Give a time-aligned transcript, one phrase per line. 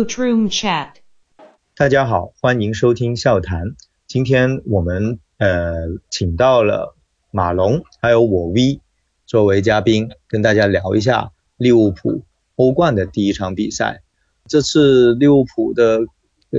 [0.00, 0.92] Bootroom Chat。
[1.76, 3.76] 大家好，欢迎收听笑谈。
[4.06, 6.96] 今天我们呃请到了
[7.30, 8.80] 马龙还有我 V
[9.26, 12.22] 作为嘉宾，跟大家聊一下利物浦
[12.56, 14.00] 欧冠的第一场比赛。
[14.48, 16.00] 这次利物浦的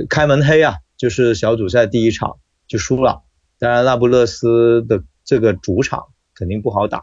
[0.08, 2.36] 开门黑啊，就是小组赛第一场
[2.68, 3.24] 就输了。
[3.58, 7.02] 当然，那不勒斯的这个主场肯定不好打。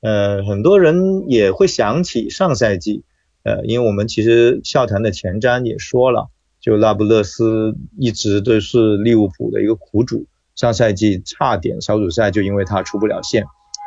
[0.00, 3.04] 呃，很多人也会想起上赛季，
[3.42, 10.26] 呃，因为我们其实笑谈的前瞻也说了，就那不勒斯一直都是利物浦的一个苦主。
[10.54, 13.44] 上赛季差点小组赛就因为他出不了线，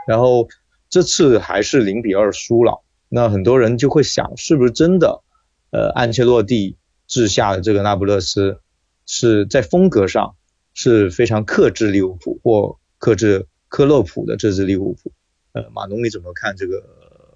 [0.08, 0.48] 然后
[0.90, 2.84] 这次还是零比二输了。
[3.10, 5.22] 那很多人就会想，是不是真的？
[5.72, 6.78] 呃，安切洛蒂
[7.08, 8.60] 治下的这个那不勒斯
[9.06, 10.36] 是在风格上。
[10.78, 15.14] 是非常克制利物浦或克制克洛普的这支利物浦。
[15.54, 16.84] 呃，马农你怎么看这个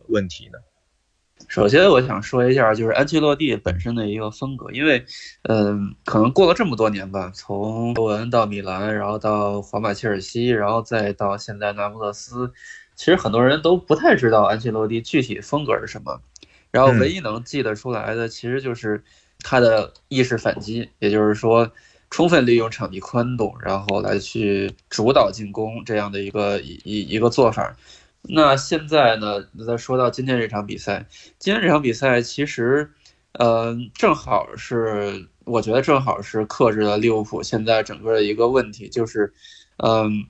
[0.09, 0.59] 问题呢？
[1.47, 5.03] 首先，我想说一下，就是安切洛蒂本身的一个风格，因为，
[5.43, 12.51] 嗯，可能过了这么多年吧，从欧文到米兰，然后到皇马、切尔西，然后再到现在那不勒斯，
[12.95, 16.21] 其实很多人都不太知道安切洛蒂具体风格是什么。
[16.71, 19.03] 然后，唯一能记得出来的，其实就是
[19.39, 21.71] 他的意识反击，也就是说。
[22.11, 27.77] 充分利用场地宽度，然后来去主导进攻这样的一个一一一个做法。
[28.22, 31.06] 那现在呢，再说到今天这场比赛，
[31.38, 32.92] 今天这场比赛其实，
[33.34, 39.34] 呃，正好是我觉得正好是克制了利物浦现在整个的一个问题，就是，
[39.78, 40.25] 嗯，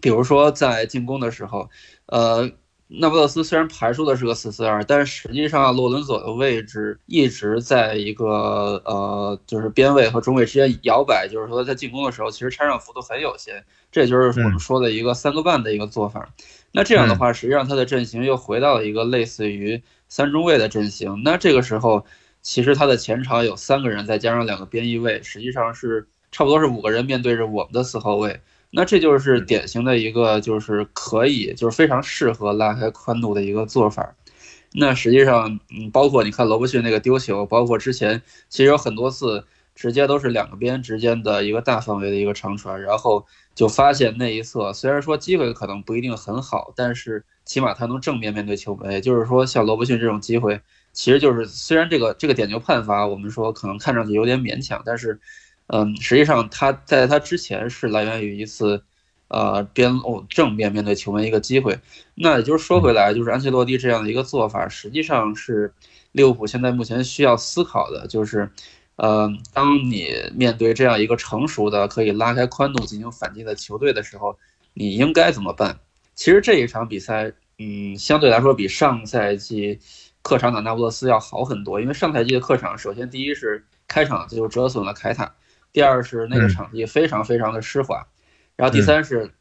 [0.00, 1.70] 比如说在进攻的时候，
[2.06, 2.50] 呃。
[2.98, 13.64] 那不勒斯虽然排出的是个四四二，但是实际上洛伦佐的位置一直在一个呃，就是边位和中卫之间摇摆，就是说在进攻的时候，其实拆让幅度很有限。
[13.90, 16.28] 这就是我们说的一个三个半的一个做法。
[16.70, 21.22] 那这样的话，实际上他的阵型又回到了一个类似于三中卫的阵型。
[21.24, 22.04] 那这个时候，
[22.40, 28.40] 其实他的前场有三个人，再加上两个边翼位，实际上是差不多是五个人面对着我们的四后卫。
[28.74, 34.14] 那这就是典型的一个，就是可以，就是非常适合拉开宽度的一个做法。
[34.72, 39.44] 那实际上，嗯，包括你看罗伯逊那个丢球，包括之前其实有很多次
[39.74, 48.90] 直接都是两个边之间的一个大范围的一个长传，然后就发现那一侧虽然说机会可能不一定很好，但是起码他能正面面对球门。
[48.90, 50.58] 也就是说，像罗伯逊这种机会，
[50.94, 55.20] 其实就是虽然这个这个点球判罚，我们说可能看上去有点勉强，但是。
[55.74, 58.82] 嗯，实际上他在他之前是来源于一次，
[59.28, 61.78] 呃，边路正面面对球门一个机会。
[62.14, 65.72] 那也就是说回来，就是安切洛蒂这样的一个做法，实际上是
[66.12, 68.50] 利物浦现在目前需要思考的，就是，
[68.96, 74.36] 呃，当你面对这样一个成熟的可以拉开宽度进行反击的球队的时候，
[74.74, 75.80] 你应该怎么办？
[76.14, 79.80] 其实这一场比赛，嗯，相对来说比上赛季
[80.20, 85.34] 客场打那不勒斯要好很多，因为上赛季的客场，首先第一是开场就折损了凯塔。
[85.72, 88.06] 第二是那个场地非常非常的湿滑，
[88.56, 89.32] 然后第三是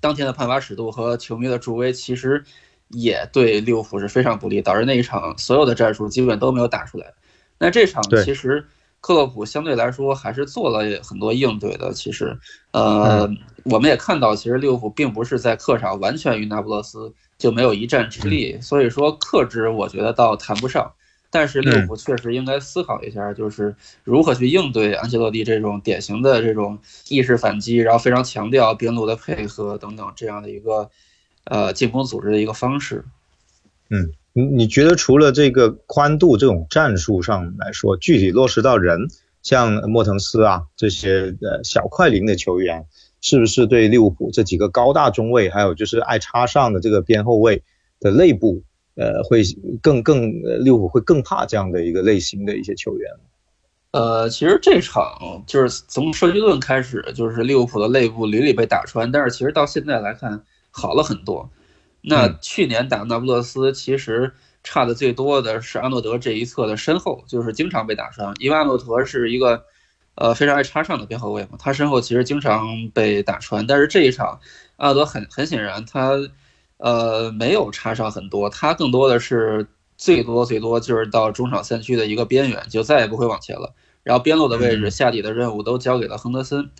[0.00, 2.44] 当天的判罚尺度和球迷的助威，其实
[2.88, 7.12] 也对利物浦是非常不利，导致那一场所有的战术基本都没有打出来。
[7.58, 8.64] 那这场其实
[9.00, 11.92] 克洛普相对来说还是做了很多应对的。
[11.92, 12.38] 其实，
[12.72, 13.28] 呃，
[13.64, 20.92] 我们也看到，其实利物浦并不是在客场完全与那不勒斯就没有一战之力，所以说克制我觉得倒谈不上。
[21.38, 26.78] 但是利物浦确实应该思考一下，就是如何去应对安切洛蒂这种典型的这种
[27.10, 30.90] 意识反击，然后非常强调边路的配合等等这样的一个
[31.44, 33.04] 呃进攻组织的一个方式。
[33.90, 38.98] 嗯，你你觉得除了这个宽度这种战术上来说，具体落实到人，
[39.42, 42.86] 像莫腾斯啊这些呃小快灵的球员，
[43.20, 47.62] 是不是对利物浦这几个高大中卫，还有就是爱插上的这个边后卫
[48.00, 48.62] 的内部？
[48.96, 49.42] 呃，会
[49.82, 50.32] 更更
[50.64, 53.12] 利物浦会更怕这样的一个类型的一些球员。
[53.90, 61.48] 呃，其实这场就是从设计盾开始，就是利物浦的内部屡屡被打穿，但是其实到现在来看好了很多。
[62.00, 64.32] 那去年打那不勒斯，其实
[64.64, 69.62] 差的最多的是阿诺德这一侧的身后，就是经常被打穿，因为阿诺德是一个
[70.14, 73.66] 呃非常爱插上的边后卫嘛，他身后其实经常被打穿。
[73.66, 74.40] 但是这一场
[74.76, 76.12] 阿诺德很很显然他。
[76.78, 83.74] 呃，没有插上很多，他更多的是最多最多就是到中场三区的一个边缘，就再也不会往前了。
[84.02, 86.70] 然后边路的位置下底的任务都交给了亨德森。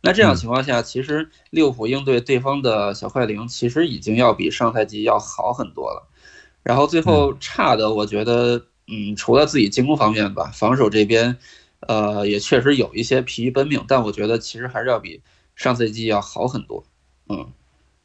[0.00, 6.08] 那这样情况下，其实利物浦应对对方的小快灵，其实已经要比上赛季要好很多了。
[6.64, 11.36] 然后最后差的，我觉得，嗯，除了自己进攻方面吧，防守这边，
[11.80, 15.22] 呃，也确实有一些疲于奔命，但我觉得其实还是要比
[15.54, 16.84] 上赛季要好很多。
[17.28, 17.52] 嗯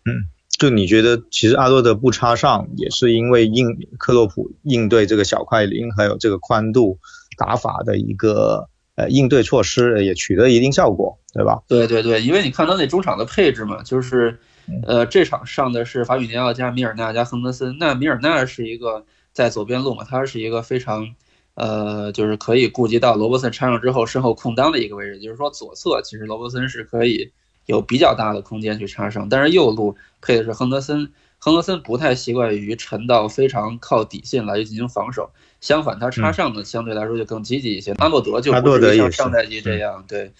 [0.05, 0.29] 嗯。
[0.57, 3.67] 就你觉得，其实阿多德不插上，也是因为应
[3.99, 6.97] 克洛普应对这个小快灵，还有这个宽度
[7.37, 11.61] 打法的一个呃应对措施，也取得一定效果，对吧？
[11.67, 14.39] 对对对，因为你看他那中场的配置嘛，就是
[14.87, 21.13] 呃这场上的是法比尼奥加米尔纳加亨德森，那米尔纳是一个在左边路嘛，他是一个非常
[21.53, 27.31] 呃就是可以顾及到罗伯森插上之后身后空当的一个位置，就是说左侧其实罗伯森是可以
[27.67, 31.11] 有比较大的空间去插上，但是右路配的是亨德森。
[31.39, 35.29] 亨德森不太习惯于沉到非常靠底线来进行防守，
[35.61, 37.91] 相反，他插上的相对来说就更积极一些。
[37.99, 40.31] 阿诺德就不是像上赛季这样，对，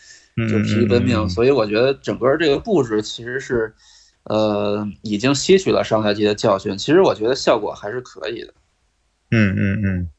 [0.49, 1.29] 就疲于奔命。
[1.29, 3.75] 所以我觉得整个这个布置其实是，
[4.23, 6.75] 呃，已经吸取了上赛季的教训。
[6.75, 8.53] 其实我觉得效果还是可以的。
[9.29, 10.09] 嗯嗯嗯，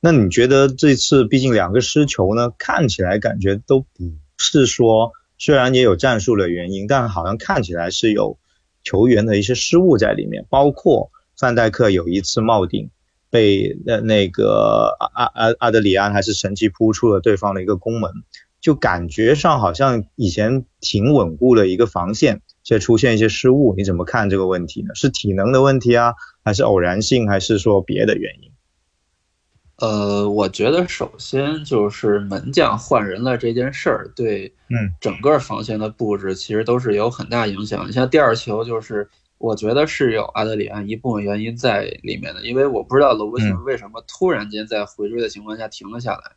[0.00, 5.12] 那你觉得这次毕竟两个失球呢，看起来感觉都不是说，
[5.44, 8.38] 虽然也有战术的原因，但好像看起来是有。
[8.86, 12.90] 球员的一些失误在里面，包括范戴克有一次冒顶
[13.30, 18.12] 被那那个阿阿阿德里安还是神奇扑出了对方的一个攻门，
[18.60, 24.94] 就感觉上好像以前挺稳固的一个防线，现在出现一些失误，你怎么看这个问题呢？
[24.94, 26.12] 是体能的问题啊，
[26.44, 28.52] 还是偶然性，还是说别的原因？
[29.76, 37.86] 呃，我觉得首先就是门将换人了这件事儿，对，嗯，整个防线的布置其实都是有很大影响。
[37.88, 46.32] 你像第二球，就是我觉得是有阿德里安一部分原因在里面的，因为我不知道罗伯逊为什么突然间在回追的情况下停了下来，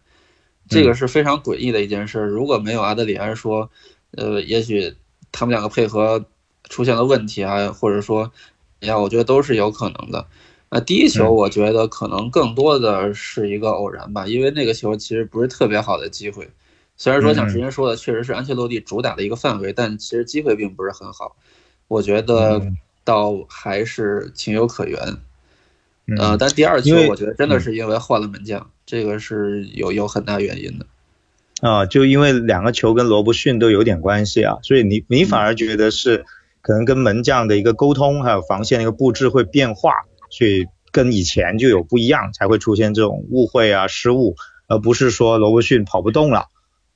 [0.68, 2.20] 这个是非常诡异的一件事。
[2.22, 3.70] 如果没有阿德里安说，
[4.18, 4.96] 呃，也许
[5.32, 6.26] 他们两个配合
[6.64, 8.32] 出现了问题啊，或者说，
[8.80, 10.26] 呀，我觉得都是有可能的。
[10.70, 16.50] 那第一球，我觉得可能更多的是一个偶然吧，因为那个球其实不是特别好的机会。
[16.98, 21.38] 虽然说像之前说的，确实是安切洛蒂主打的一个范围，但其实机会并不是很好。
[21.88, 22.62] 我觉得
[23.06, 25.00] 倒还是情有可原。
[26.18, 30.86] 呃，但第二球，我觉得真的是因为换了门将，这个是有有很大原因的。
[31.62, 36.26] 啊，就因为两个球跟罗伯逊都有点关系啊，所以你你反而觉得是
[36.62, 39.94] 可能跟门将的一个沟通，还有防线的一个布置会变化。
[40.30, 44.36] 所以跟以前就有不一样，才会出现这种误会啊、失误，
[44.68, 46.46] 而不是说罗伯逊跑不动了，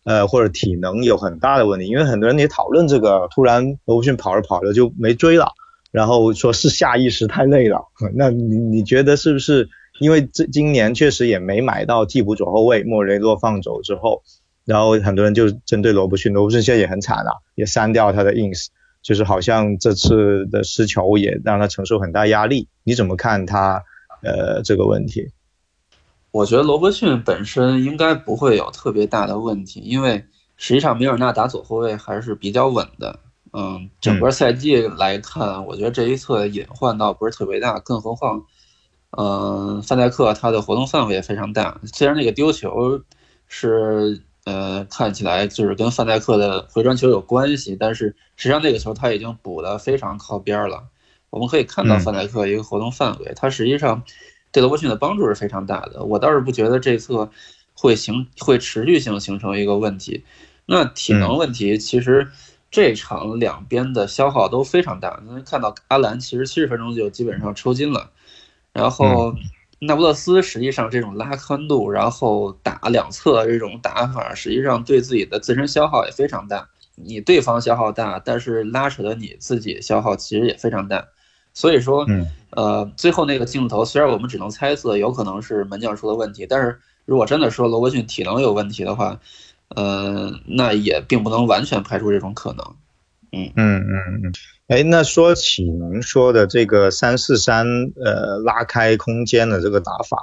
[0.03, 1.87] 呃，或者体能有很大的问题。
[1.87, 5.51] 因为很多人也讨论这个，突然罗伯逊跑着跑着就没追了，
[5.91, 7.85] 然后说是下意识太累了。
[8.15, 9.69] 那你你觉得是不是？
[9.99, 14.23] 因为这今年确实也没买到替补左后卫，莫雷诺放走之后，
[14.65, 18.67] 然后很多人就针对罗伯逊，罗伯逊现在也很惨了，也删掉他的 ins。
[19.01, 23.83] 就是好像这次的失球也让他承受很大压力，你怎么看他
[24.21, 25.31] 呃这个问题？
[26.31, 30.23] 我觉得罗伯逊本身应该不会有特别大的问题，因为
[30.55, 33.19] 实际上米尔纳打左后卫还是比较稳的。
[33.53, 38.45] 嗯，整个赛季来看，我觉得这一侧隐患倒不是特别大，更何况，
[39.17, 41.81] 嗯，范戴克他的活动范围也非常大。
[41.93, 43.01] 虽然那个丢球
[43.47, 44.21] 是。
[44.43, 50.83] 呃，看起来就是跟范戴克的回传球有关系，但是实际上那个球他已经补的非常靠边了。
[51.29, 54.03] 我们可以看到范戴克一个活动范围，他实际上
[54.51, 56.03] 对罗伯逊的帮助是非常大的。
[56.03, 57.29] 我倒是不觉得这侧
[57.73, 60.23] 会形会持续性形成一个问题。
[60.65, 62.27] 那体能问题，其实
[62.71, 65.21] 这场两边的消耗都非常大。
[65.25, 68.09] 能看到阿兰其实七十分钟就基本上抽筋了，
[68.73, 69.35] 然后。
[69.83, 76.69] 那不勒斯实际上这种拉宽度，然后打两侧这种打法，实际上对自己的自身消耗也非常大。
[76.95, 81.03] 你对方消耗大，但是拉扯的你自己消耗其实也非常大。
[81.53, 82.05] 所以说，
[82.51, 89.19] 呃，最后那个镜头虽然我们只能猜测有可能是门将出了问题，但是如果真的说罗伯逊体能有问题的话，
[89.69, 92.75] 呃，那也并不能完全排除这种可能。
[93.31, 94.33] 嗯嗯嗯嗯。
[94.71, 97.67] 哎，那说起您说的这个三四三，
[98.05, 100.17] 呃，拉开空间的这个打法，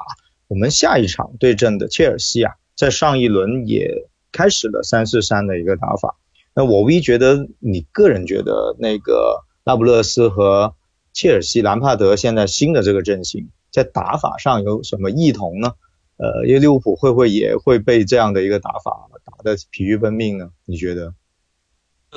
[0.46, 6.16] 我们下一场对阵的切尔西啊，在上一轮也开始了三四三的一个打法。
[6.54, 10.74] 那我 V 觉得，你个人觉得那个那不勒斯和
[11.12, 15.72] 切尔西兰帕德现在新的这个阵型，在打法上有什么异同呢？
[16.16, 20.48] 呃，因为利物浦会不会也会被这样的一个打法打得疲于奔命呢？
[20.64, 21.12] 你觉得？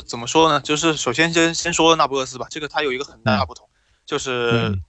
[0.06, 0.62] 怎么说呢？
[0.62, 3.68] 就是首先先先说那不勒斯吧，这个它有一个很大的不同，
[4.06, 4.80] 就是，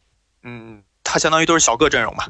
[0.42, 2.28] 嗯，它相当于都是小个阵容嘛。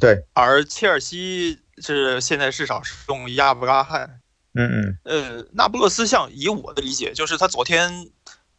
[0.00, 0.24] 对。
[0.34, 4.20] 而切尔西是现在至少是用亚布拉罕。
[4.54, 4.98] 嗯嗯。
[5.04, 8.10] 呃，那不勒斯像以我的理解，就是他昨天，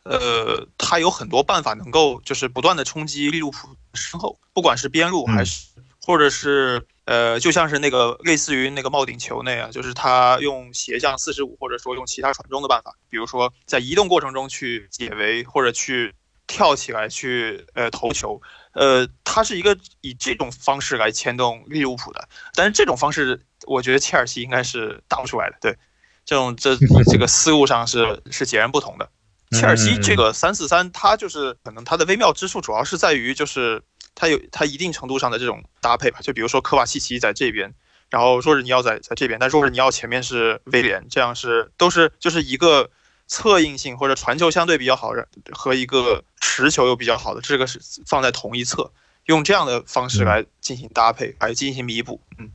[0.04, 5.68] 呃，他有很多办法能够就是不断的冲击利物浦身后，不管是边路还是
[6.06, 6.86] 或者是。
[7.08, 16.16] 呃，就像是那个类似于那个帽顶球那样，就是他用斜向四十五，或者说用其他传中的办法，比如说在移动过程中去解围，或者去
[16.48, 18.42] 跳起来去呃投球，
[18.74, 25.58] 呃，他是一个以这种方式来牵动利物浦的，但是这种方式，我觉得切尔西应该是打不出来的。
[25.62, 25.78] 对，
[26.26, 29.08] 这种这 这个思路上是是截然不同的。
[29.52, 33.84] 切尔西这个三四三，它就是可能它的微妙之处，主要是在于就是
[34.16, 36.20] 它有它一定程度上的这种搭配吧。
[36.22, 37.74] 就比如说科瓦西奇在这边，
[38.10, 42.90] 然后若日尼奥在在这边，但若日尼奥前面是威廉，这样是都是就是一个
[43.28, 48.92] 策应性或者传球相对比较好的和一个持球又比较好的，这个是放在同一侧，
[49.26, 52.22] 用这样的方式来进行搭配，来进行弥补。
[52.38, 52.52] 嗯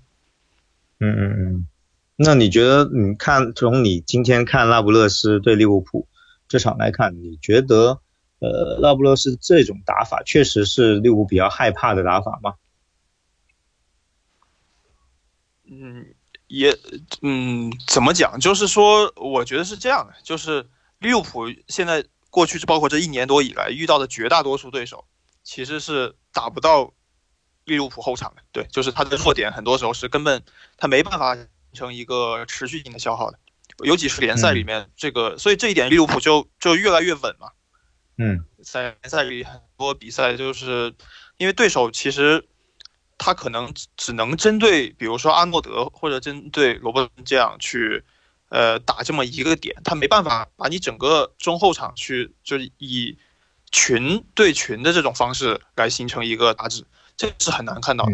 [0.98, 1.66] 嗯嗯嗯。
[2.16, 6.06] 那你觉得你看从你今天看那不勒斯对利物浦？
[6.48, 8.00] 这场来看，你觉得，
[8.40, 12.54] 呃，那不勒斯这种打法确实是利物浦比较害怕的打法吗？
[15.70, 16.14] 嗯，
[16.48, 16.76] 也，
[17.22, 18.40] 嗯，怎么讲？
[18.40, 20.68] 就是说，我觉得是这样的，就是
[20.98, 25.04] 利物浦现在过去，包括这一年多以来遇到的绝大多数对手，
[25.44, 26.92] 其实是打不到
[27.64, 28.42] 利物浦后场的。
[28.50, 30.42] 对，就是他的弱点，很多时候是根本
[30.76, 33.38] 他没办法形成一个持续性的消耗的。
[33.84, 37.52] 尤其是联赛里面这个，所以这一点利物浦就就越来越稳嘛。
[38.20, 40.92] 嗯，在联赛里很多比赛就是
[41.38, 42.46] 因为对手其实
[43.16, 48.04] 他可能只能针对比如说阿诺德或者针对罗伯这样去
[48.50, 53.16] 呃打这么一个点，他没办法把你整个中后场去就是以
[53.70, 56.84] 群对群的这种方式来形成一个打制，
[57.16, 58.12] 这是很难看到的。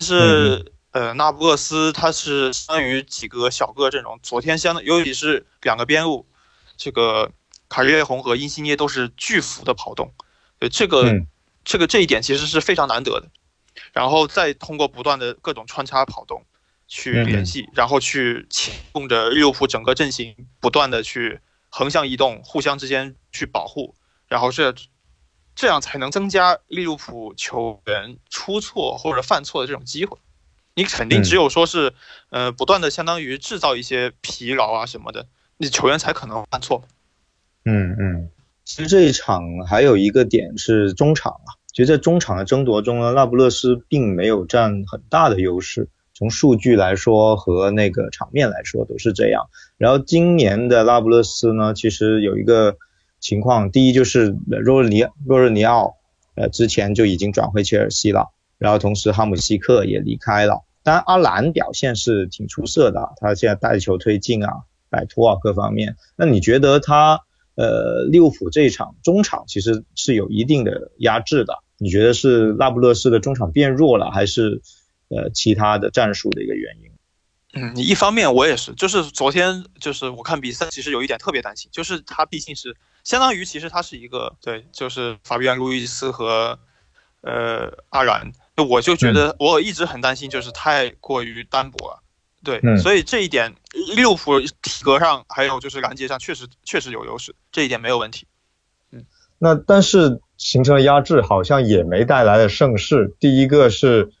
[0.00, 0.72] 是。
[0.92, 6.26] 呃，那不勒斯他是相当于几个小个阵容，昨天相当尤其是两个边路，
[6.78, 7.30] 这个
[7.68, 10.12] 卡列红和因西涅都是巨幅的跑动，
[10.58, 11.22] 对这个
[11.64, 13.28] 这个这一点其实是非常难得的。
[13.92, 16.44] 然后再通过不断的各种穿插跑动
[16.88, 23.94] 去联系，然后去牵动着利物浦整个阵型不断的去横向移动，互相之间去保护，
[24.26, 24.74] 然后这
[25.54, 30.18] 这样才能增加利物浦球员出错或者犯错的这种机会。
[30.74, 31.92] 你肯定只有说是，
[32.30, 36.84] 呃，不断的相当于制造一些疲劳啊什么的，你球员才可能犯错。
[37.70, 38.30] 嗯嗯，
[38.64, 49.50] 其实这一场还有一个点是中场啊，其实，在中场的争夺中呢，那不勒斯并没有占很大的优势，从数据来说和那个场面来说都是这样。
[49.76, 52.76] 然后今年的那不勒斯呢，其实有一个
[53.20, 55.96] 情况，第一就是若日尼若日尼奥，
[56.34, 60.64] 呃，之前就已经转会切尔西了，然后同时哈姆西克也离开了。
[60.82, 64.50] 当然，阿兰表现是挺出色的，他现在带球推进啊、
[64.88, 65.96] 摆脱啊各方面。
[66.16, 67.20] 那你觉得他
[67.58, 71.52] 呃利物浦这一场中场其实是有一定的压制的？
[71.76, 74.62] 你觉得是那不勒斯的中场变弱了，还是
[75.08, 76.90] 呃其他的战术的一个原因？
[77.54, 86.58] 嗯，一方面我也是，就是昨天就是我看比赛，其实有一点特别担心，就是他毕竟是相当于其实他是一个对，就是法比安路易斯和
[87.22, 88.32] 呃阿兰。
[88.68, 92.02] 我就觉得我一直很担心，就是太过于单薄了，
[92.44, 93.54] 对，所以这一点
[93.96, 98.26] 利物浦体格上还有就是拦截上确实确实有优势，这一点没有问题。
[98.92, 99.04] 嗯，
[99.38, 103.16] 那但是形成了压制，好像也没带来了胜势。
[103.18, 104.12] 第一个是，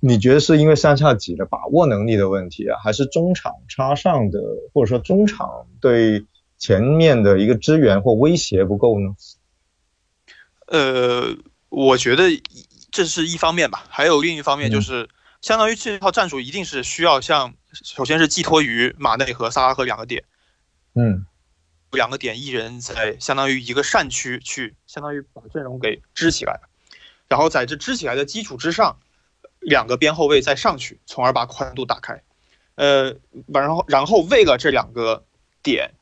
[0.00, 4.40] 你觉得是因为三叉戟的把握能力的问题啊，还是中场插上的，
[4.72, 6.24] 或者说中场对
[6.58, 9.14] 前面的一个支援或威胁不够呢？
[10.66, 11.36] 呃，
[11.68, 12.24] 我觉得。
[12.90, 15.10] 这是一方面吧，还有另一方面就是，
[15.40, 20.24] 相当于这套战术一定是需要像，首先是寄托于马内和萨拉赫两个点，
[20.94, 21.24] 嗯，
[21.92, 26.60] 两个点一人在相当于一个扇区去，相当于把阵容给支起来，
[27.28, 28.98] 然后在这支起来的基础之上，
[29.60, 32.20] 两个边后卫再上去，从而把宽度打开，
[32.74, 33.14] 呃，
[33.46, 35.24] 然后然后为了这两个
[35.62, 35.94] 点，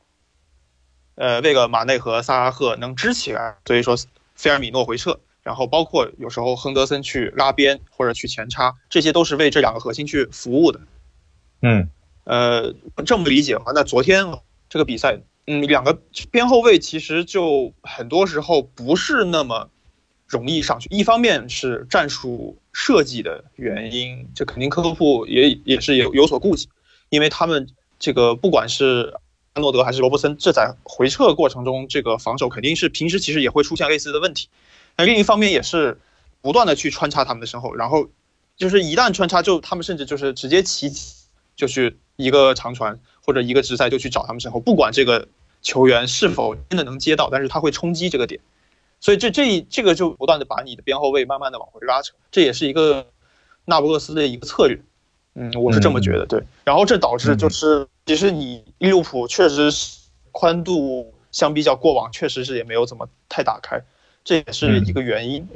[1.13, 3.95] 呃，为了马内和萨拉赫能支起来，所以说
[4.35, 5.19] 菲尔米诺回撤。
[5.47, 10.81] 然后包括有时候亨德森去拉边或者去前插，这些都是为这两个核心去服务的。
[11.61, 11.89] 嗯，
[12.25, 12.75] 呃，
[13.05, 13.71] 这么理解的话？
[13.73, 14.25] 那昨天
[14.67, 15.97] 这个比赛，嗯，两个
[16.31, 19.69] 边后卫其实就很多时候不是那么
[20.27, 20.89] 容易上去。
[20.91, 26.67] 一方面是战术设计的原因，这肯定科普也也是有有所顾忌，
[27.07, 29.13] 因为他们这个不管是
[29.53, 34.49] 安诺德还是罗伯森，这在回撤过程中，这个防守肯定是平时其实也会出现类似的问题。
[34.97, 35.99] 那另一方面也是
[36.41, 38.09] 不断的去穿插他们的身后，然后
[38.55, 40.91] 就是一旦穿插，就他们甚至就是直接起，
[41.55, 45.27] 就去一个长传或者一个直塞就去找他们身后，不管这个
[45.61, 48.41] 球员是否真的能接到，但是他会冲击这个点，
[48.99, 53.05] 所以这这这个就不断的把你的边后卫慢慢的往回拉扯，这也是一个
[53.65, 54.79] 那不勒斯的一个策略，
[55.35, 59.97] 嗯，我是这么觉得，对，然后这导致就是其实你利物浦确实是
[60.31, 63.79] 宽度相比较过往确实是也没有怎么太打开。
[64.27, 65.47] 这也是一个原因。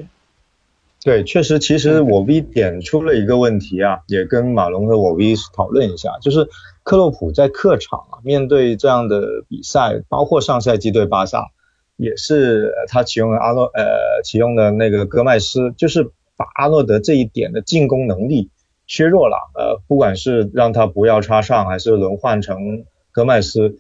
[1.04, 6.48] 对，确实，其实我 V 点出了一个问题啊，也跟马龙和我 V 讨论一下，就是
[6.84, 11.50] 克洛普在客场啊，面对这样的比赛，包括上赛季对巴萨，
[11.98, 16.06] 也是他启用了阿诺呃启用的那个戈麦斯，就是
[16.38, 18.50] 把阿诺德这一点的进攻能力
[18.88, 23.80] 削弱了，呃，不管是让他不要插上，还是轮换成戈麦斯，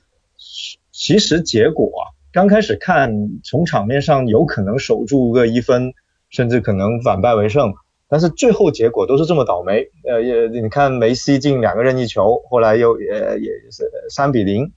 [0.91, 3.11] 其实结果啊，刚开始看
[3.43, 5.93] 从场面上有可能守住个一分。
[6.33, 7.73] 甚至可能反败为胜，
[8.07, 9.85] 但是最后结果都是这么倒霉。
[10.05, 14.71] 呃，也你看梅西进两个任意球，后来又呃也是三比零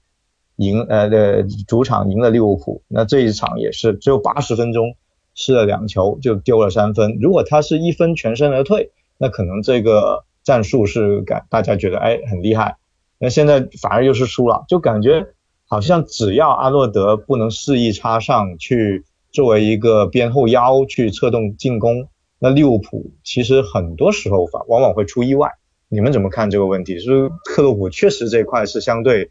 [0.57, 2.83] 赢呃的主场赢了利物浦。
[2.89, 4.97] 那这一场也是只有八十分钟
[5.33, 7.17] 失了两球就丢了三分。
[7.21, 12.75] 如果他是一分全身而退，那可能这个战术是感大家觉得哎很厉害。
[13.17, 15.27] 那现在反而又是输了，就感觉
[15.67, 19.05] 好像只要阿诺德不能肆意插上去。
[19.31, 22.07] 作为一个边后腰去策动进攻，
[22.39, 25.51] 那利物浦其实很多时候往往往会出意外。
[25.89, 26.99] 你们怎么看这个问题？
[26.99, 29.29] 是克洛普确实这块是相对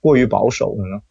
[0.00, 1.02] 过于保守的呢？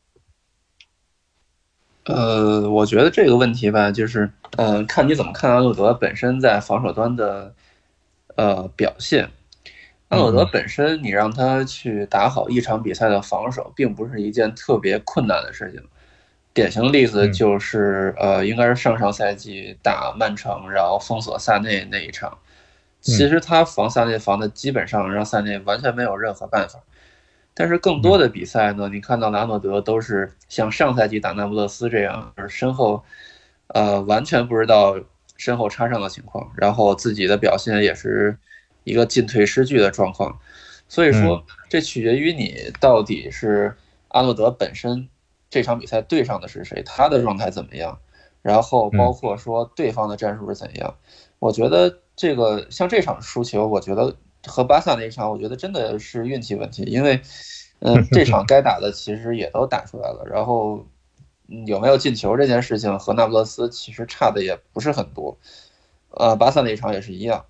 [2.05, 7.53] 呃，我觉得这个问题吧，就是呃，看你怎么看阿诺德本身在防守端的
[8.37, 9.29] 呃表现。
[10.11, 15.81] 阿诺德本身，你让他去打好一场比赛的防守，并不是一件特别困难的事情。
[16.53, 22.37] 典型的例子就是，呃，应该是上上赛季打曼城，然后封锁萨内那一场。
[22.99, 26.79] 其实他防萨内防的基本上让萨内完全没有任何办法。
[27.53, 33.01] 但是更多的比赛呢，你看到拉诺德都是像上赛季打那不勒斯这样，身后，
[33.67, 34.99] 呃，完全不知道
[35.37, 38.37] 身后插上的情况，然后自己的表现也是
[38.83, 40.39] 一个进退失据的状况。
[40.87, 43.75] 所以说，这取决于你到底是
[44.09, 45.07] 阿诺德本身。
[45.49, 46.81] 这场比赛对上的是谁？
[46.85, 47.99] 他的状态怎么样？
[48.41, 50.95] 然后包括说对方的战术是怎样？
[51.39, 54.15] 我觉得这个像这场输球，我觉得
[54.47, 56.83] 和巴萨那一场，我觉得真的是运气问题。
[56.83, 57.21] 因为，
[57.79, 60.85] 嗯， 这场该打的其实也都打出来了，然后
[61.67, 65.37] 有没有进球这件事情和那不勒斯其实差的也不是很多。
[66.11, 67.45] 呃，巴萨那一场也是一样，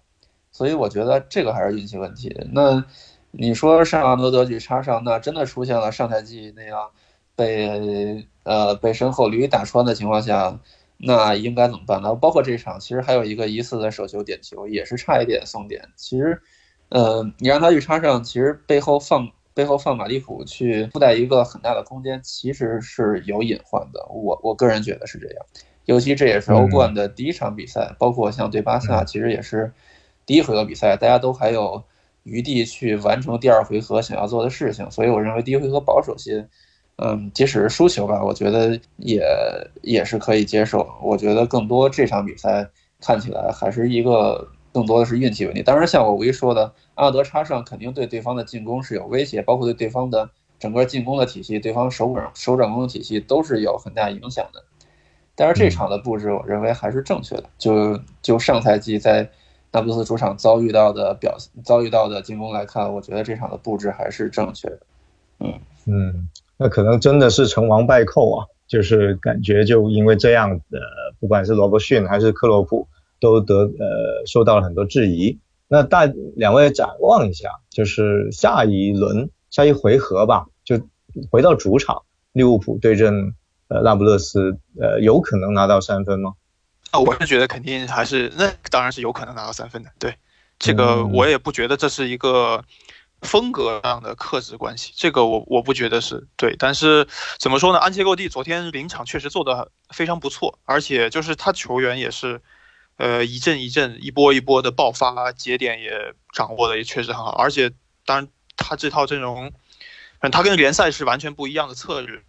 [0.52, 2.36] 所以我觉得这个还是运气问题。
[2.52, 2.86] 那
[3.32, 6.92] 你说上阿诺德去插上，那真的出现了上赛季那样。
[7.34, 10.60] 被呃被身后驴打穿的情况下，
[10.98, 12.14] 那应该怎么办呢？
[12.14, 15.90] 包括这场，其实还有一个疑似的手球点球，也是差一点送点。
[15.96, 16.40] 其实，
[16.90, 24.06] 呃，你让他去插上，其实背后放背后放马利普去附带一个很大的空间，其实是有隐患的。
[24.10, 25.46] 我我个人觉得是这样，
[25.86, 29.72] 尤其这也是欧冠的第一场比赛，包括像对巴萨，其实也是
[30.32, 31.84] 第一回合比赛，大家都还有
[32.24, 36.48] 余地去完成第二回合想要做的事情，所以我认为第一回合保守些。
[36.96, 39.22] 嗯，即使是输球吧，我觉得也
[39.82, 40.90] 也是可以接受。
[41.04, 42.66] 我觉得更多这场比赛
[43.02, 45.62] 看起来还是一个更多的是运气问题。
[45.62, 54.64] 当然，像我唯一说的，阿德插上肯定对对方的进攻是有威胁，包括对对方的整个进攻的体系、对方手掌手掌攻的体系都是有很大影响的。
[55.36, 57.44] 但是这场的布置，我认为还是正确的。
[57.58, 59.30] 就就上赛季在
[59.72, 64.80] 那不勒斯主场遭遇到的表遭遇到的进攻来看，我觉得这场的布置还是正确的。
[65.40, 65.54] 嗯
[65.86, 66.30] 嗯。
[66.58, 70.80] 那可能真的是成王败寇啊，就是感觉就因为这样的，
[71.20, 72.88] 不管是罗伯逊还是克洛普，
[73.20, 75.40] 都得呃受到了很多质疑。
[75.68, 76.06] 那大
[76.36, 80.80] 两位展望一下，就是下一轮下一回合吧，就
[81.32, 83.34] 回到主场，利物浦对阵
[83.68, 86.34] 呃那不勒斯，呃有可能拿到三分吗？
[86.92, 89.92] 啊，我是觉得肯定还是，那当然是有可能拿到三分的。
[90.00, 90.16] 对，
[90.60, 92.64] 这个我也不觉得这是一个。
[93.22, 97.78] 风格上的克制关系，这个我我不觉得是对，但是怎么说呢？
[97.78, 102.42] 安切洛蒂昨天临场确实做的非常不错，而且就是他球员也是，
[102.98, 107.72] 呃一阵一阵、一波一波的爆发，节点也掌握的也确实很好，而且
[108.08, 108.28] 当然
[108.58, 109.52] 他这套阵容，
[110.32, 112.24] 他跟联赛是完全不一样的策略。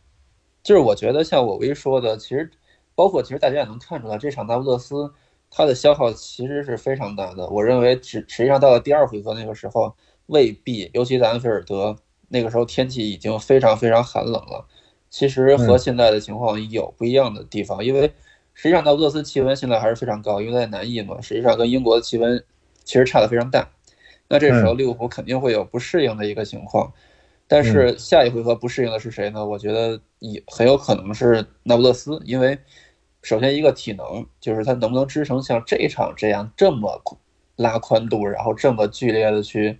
[0.62, 2.50] 就是我觉得像我微说的，其实
[3.02, 5.12] 包括其实大家也能看出来，这场那不勒斯
[5.50, 7.48] 它的消耗其实是非常大的。
[7.48, 9.92] 我认为实实际上到了第二回合那个时候。
[10.26, 11.94] 未必，尤其在安菲尔德
[12.28, 14.64] 那个时候，天气已经非常非常寒冷了。
[15.10, 18.02] 其实和现在的情况有不一样的地方，因为
[18.54, 22.42] 实际上那不勒斯气温现在还是非常高，因为在南翼嘛，实际上跟英国的气温
[22.84, 23.68] 其实差的非常大。
[24.28, 26.90] 那这时候利物浦肯定会有不适应的一个情况。
[27.48, 29.44] 但是下一回合不适应的是谁呢？
[29.44, 32.56] 我觉得也很有可能是那不勒斯，因为
[33.22, 37.00] 首先一个体能，就是他能不能支撑像这一场这样这么
[37.56, 39.78] 拉宽度，然后这么剧烈的去。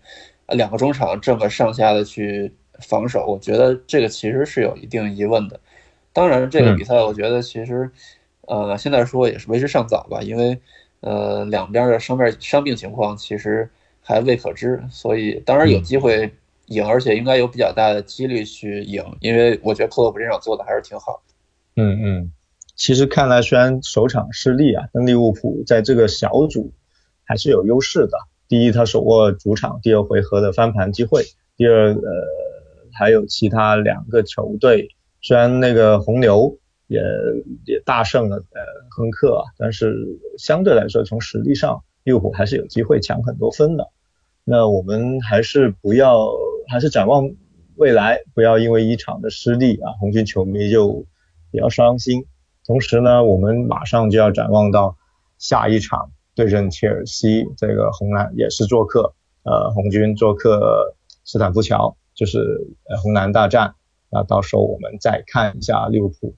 [0.49, 5.59] 两个中场这么上下的去防守，我觉得这个其实是有一定疑问的。
[6.13, 7.91] 当然，这个比赛我觉得其实，
[8.43, 10.59] 呃，现在说也是为时尚早吧，因为
[11.01, 13.71] 呃，两边的伤病伤病情况其实
[14.03, 16.31] 还未可知，所以当然有机会
[16.67, 21.23] 赢，而且应该有比较大的几率去赢，因为我觉得克洛普这场做的还是挺好。
[21.77, 22.33] 嗯嗯，
[22.75, 26.73] 其实看来虽然首场失利啊，但利物浦在这个小组
[27.25, 28.19] 还是有优势的。
[28.49, 31.23] 第一，他手握主场第二回合的翻盘机会；
[31.57, 32.03] 第二，呃，
[32.99, 34.89] 还有其他两个球队，
[35.21, 36.59] 虽然那个红牛。
[36.89, 37.01] 也
[37.65, 39.97] 也大胜了呃亨克啊，但是
[40.37, 43.89] 相对来说从实力上利物浦还是有机会抢很多分的。
[44.45, 46.29] 那我们还是不要，
[46.71, 47.31] 还是展望
[47.77, 51.07] 未来，不要因为一场的失利啊，红军球迷就
[51.51, 52.27] 比较伤心。
[52.67, 54.97] 同时呢，我们马上就要展望到
[55.39, 60.95] 下一场对阵切尔西，这个红蓝也是做客，呃，红军做客
[61.25, 62.39] 斯坦福桥，就是
[62.89, 63.75] 呃红蓝大战。
[64.11, 66.35] 那到时候我们再看一下利物浦。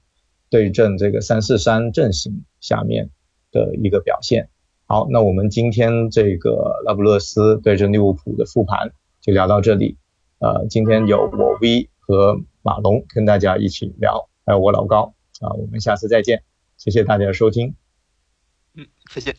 [0.47, 3.09] 对阵这个三四三阵型下面
[3.51, 4.47] 的一个表现。
[4.85, 9.97] 好，那我们今天这个拉布勒斯对阵利物浦的复盘就聊到这里。
[10.37, 16.43] 呃，今天有我 V 和马龙跟大家一起聊，还有我老高啊，我们下次再见，
[16.77, 17.75] 谢谢大家收听。
[18.73, 19.35] 嗯，谢谢。